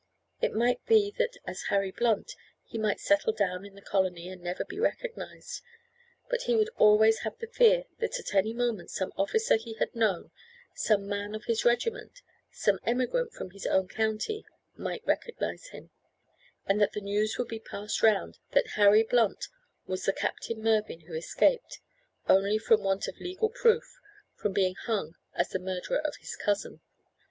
[0.41, 2.33] It might be that as Harry Blunt
[2.65, 5.61] he might settle down in the Colony and never be recognised;
[6.27, 9.93] but he would always have the fear that at any moment some officer he had
[9.95, 10.31] known,
[10.73, 14.43] some man of his regiment, some emigrant from his own county,
[14.75, 15.91] might recognise him,
[16.65, 19.49] and that the news would be passed round that Harry Blunt
[19.85, 21.79] was the Captain Mervyn who escaped,
[22.27, 23.99] only from want of legal proof,
[24.33, 26.81] from being hung as the murderer of his cousin.